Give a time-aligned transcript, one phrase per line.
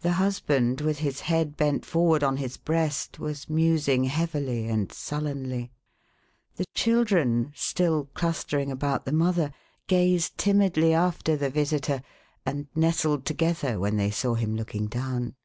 [0.00, 5.70] The husband, with his head bent forward on his breast, was musing heavily and sullenly.
[6.56, 9.52] The children, still clustering about the mother,
[9.86, 12.02] gazed timidly after the visitor,
[12.44, 15.36] and nestled together when they saw him looking down.